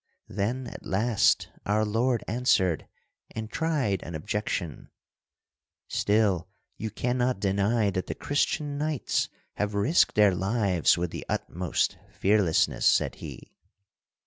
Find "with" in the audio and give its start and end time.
10.97-11.11